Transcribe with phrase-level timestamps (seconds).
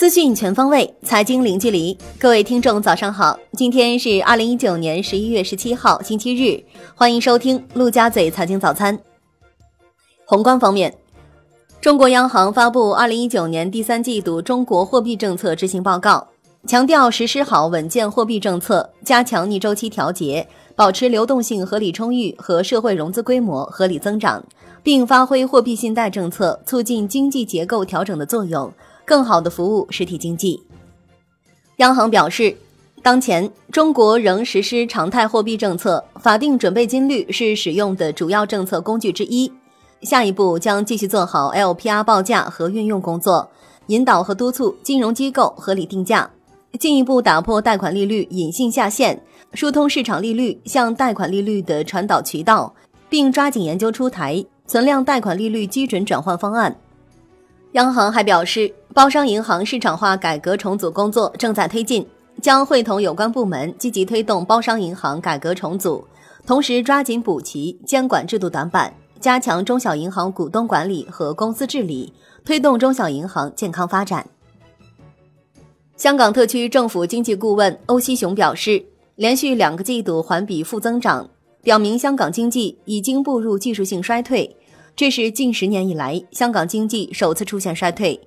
[0.00, 1.94] 资讯全方位，财经零距离。
[2.18, 3.38] 各位听众，早上好！
[3.52, 6.64] 今天是二零一九年十一月十七号，星期日。
[6.94, 8.98] 欢迎收听陆家嘴财经早餐。
[10.24, 10.96] 宏观方面，
[11.82, 16.28] 中国央行发布二零一九年第三季度中国货币政策执行报告，
[16.66, 24.42] 强调实施好稳健货币政策，加强逆周期调节，保持流动性合理充裕和社会融资规模合理增长，
[24.82, 28.72] 并发挥货币信贷政策促进经济结构调整的作用。
[29.10, 30.62] 更好的服务实体经济。
[31.78, 32.56] 央行表示，
[33.02, 39.52] 当前中国仍实施常态货币政策，法定准备金率是使用的主要政策工具之一。
[40.02, 43.50] 下一步将继续做好 LPR 报价和运用工作，
[43.88, 46.30] 引导和督促金融机构合理定价，
[46.78, 49.20] 进一步打破贷款利率隐性下限，
[49.54, 52.72] 疏通市场利率向贷款利率的传导渠道，
[53.08, 56.76] 并抓紧研究出台存量贷款利率基准转换方案。
[57.72, 62.04] 央行还表示，包商银行市场化改革重组工作正在推进，
[62.42, 66.04] 将会同有关部门积极推动包商银行改革重组，
[66.44, 72.12] 同时抓紧补齐监管制度短板，加强中小银行股东管理和公司治理，
[72.44, 74.26] 推动中小银行健康发展。
[75.96, 81.28] 香港特区政府经济顾问欧锡雄表示，连续两个季度环比负增长，
[81.62, 84.56] 表明香港经济已经步入技术性衰退。
[85.00, 88.20] 这是近十年以来香港经济首次出现衰退，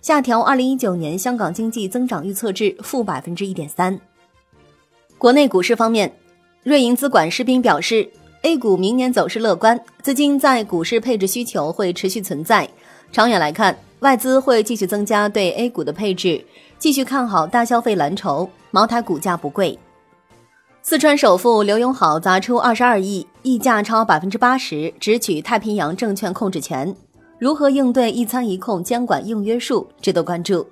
[0.00, 4.00] 下调二零一九年香港经济增长预测至负百分之一点三。
[5.18, 6.14] 国内股市方面，
[6.62, 8.08] 瑞银资管施斌表示
[8.42, 12.70] ，A 股明年走势乐观，资金在股市配置需求会持续存在。
[13.10, 16.44] 长远来看，外资会继续增加对 A 股的配置，
[16.78, 19.76] 继续看好大消费蓝筹，茅台股价不贵。
[20.80, 26.94] 四川首富刘永好砸出二十二亿，溢价超百分之八十，直取太平洋证券控制权。
[27.38, 30.66] 如何应对一参一控监管硬约束，值得关注。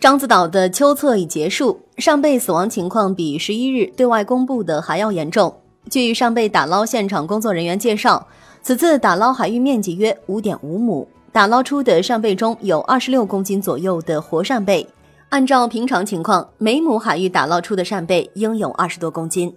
[0.00, 5.52] 獐子岛的秋测已结束，扇贝死亡情况比十一日对外公布的还要严重。
[5.90, 8.24] 据扇贝打捞现场工作人员介绍，
[8.62, 14.86] 此次打捞海域面积约五点五亩，打捞出的扇贝中有二十六公斤左右的活扇贝。
[15.30, 19.52] 按照平常情况，每亩海域打捞出的扇贝应有二十多公斤。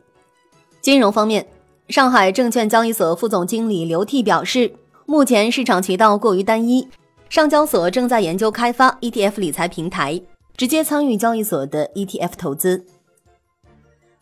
[0.82, 1.46] 金融方面，
[1.90, 4.72] 上海证券交易所副总经理刘替表示，
[5.08, 6.88] 目前市场渠道过于单一，
[7.30, 10.22] 上交所正在研究开发 ETF 理财平台，
[10.56, 12.86] 直接参与交易所的 ETF 投资。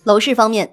[0.04, 0.72] 楼市方面。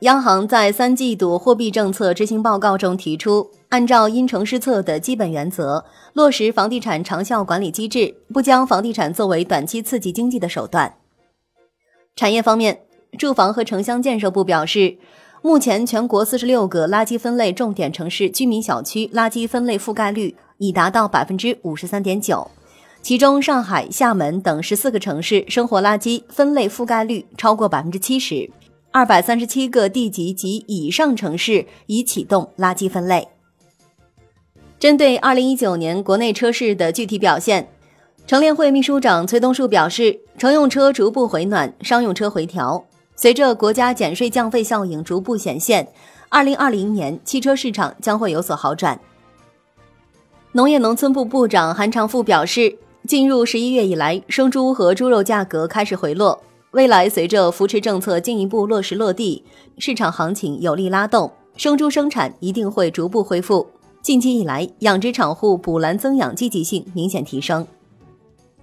[0.00, 10.98] 央行在三季度货币政策执行报告中提出，按照因城施策的基本原则，落实房地产长效管理机制，不将房地产作为短期刺激经济的手段。
[12.14, 12.82] 产业方面，
[13.18, 14.98] 住房和城乡建设部表示，
[15.46, 22.50] 目前全国四十六个垃圾分类重点城市居民小区垃圾分类覆盖率已达到百分之五十三点九，
[23.00, 28.50] 其中上海、厦门等十四个城市生活垃圾分类覆盖率超过百分之七十。
[28.90, 33.28] 二百三十七个地级及以上城市已启动垃圾分类。
[34.80, 37.68] 针对二零一九年国内车市的具体表现，
[38.26, 42.84] 乘联会秘书长崔东树表示，乘用车逐步回暖，商用车回调。
[43.16, 45.88] 随着国家减税降费效应逐步显现，
[46.28, 49.00] 二零二零年汽车市场将会有所好转。
[50.52, 52.76] 农业农村部部长韩长赋表示，
[53.06, 56.42] 进入十一月以来，生猪和猪肉价格开始回落。
[56.72, 59.42] 未来随着扶持政策进一步落实落地，
[59.78, 63.66] 市场行情有力拉动，生猪生产一定会逐步恢复。
[64.02, 67.66] 近期以来，养殖场户补栏增养积极性明显提升。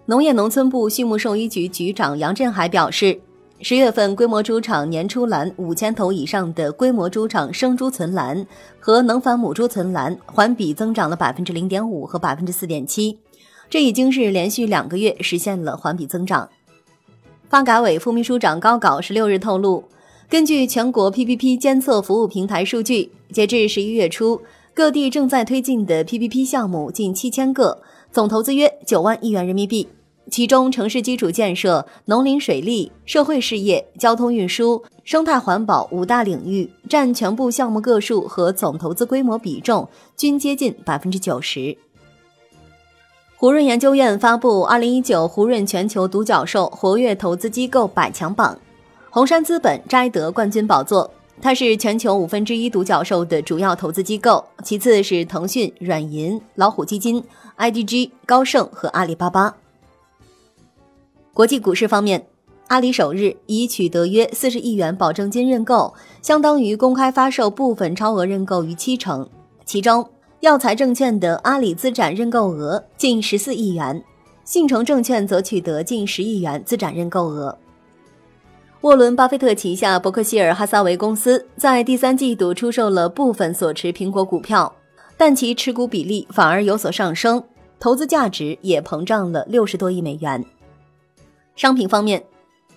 [0.05, 3.19] 农业农村部畜牧兽医局局长杨振海表示，
[3.65, 8.45] 十月份规模猪场年出栏五千头以上的规模猪场生猪存栏
[8.77, 13.17] 和能繁母猪存栏环比增长了百分之零点五和百分之四点七，
[13.69, 16.49] 这已经是连续两个月实现了环比增长。
[17.47, 19.85] 发改委副秘书长高镐十六日透露，
[20.27, 24.41] 根据全国 PPP 监测服务平台数据，截至十一月初，
[24.73, 27.81] 各地正在推进的 PPP 项目近七千个，
[28.11, 29.87] 总投资约九万亿元人民币。
[30.31, 41.77] 其中，城市基础建设、农林水利、社会事业、交通运输、生态环保五大领域占全部项目个数和总投资规模比重均接近百分之九十。
[43.35, 48.55] 胡润研究院发布《二零一九胡润全球独角兽活跃投资机构百强榜》，
[49.09, 51.11] 红杉资本摘得冠军宝座。
[51.41, 57.21] 它是全球五分之一独角兽的主要投资机构，其次是腾讯、软银、老虎基金、
[57.57, 59.57] IDG、高盛和阿里巴巴。
[61.33, 62.23] 国际股市方面，
[62.67, 65.91] 阿里首日已取得约四十亿元保证金认购，
[66.21, 69.27] 相当于公开发售部分超额认购逾七成，
[69.65, 70.07] 其中。
[70.41, 74.03] 药材证券的阿里资产认购额近十四亿元，
[74.43, 77.57] 信诚证券则取得近十亿元资产认购额。
[78.81, 84.71] 沃伦·巴菲特旗下伯克希尔·哈撒韦公司在第三季度出售了部分所持苹果股票，
[85.17, 87.41] 但其持股比例反而有所上升，
[87.79, 90.43] 投资价值也膨胀了六十多亿美元。
[91.55, 92.23] 商品方面，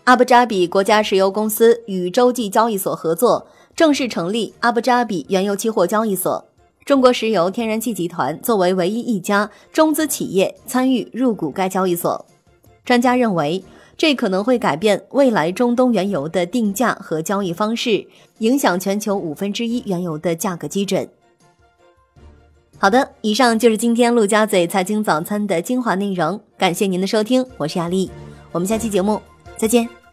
[0.04, 6.44] 阿布扎比国家石油公司与洲际交易所合作，正式成立阿布扎比原油期货交易所。
[6.84, 12.24] 中国石油天然气集团作为唯一一家中资企业参与入股该交易所。
[12.84, 13.64] 专家认为。
[13.98, 18.06] 这可能会改变未来中东原油的定价和交易方式，
[18.40, 21.08] 影响全球五分之一原油的价格基准。
[22.76, 28.10] 好的，以上就是今天陆家嘴财经早餐的精华内容，感谢您的收听，我是亚丽，
[28.56, 29.20] 我们下期节目
[29.58, 30.05] 再见。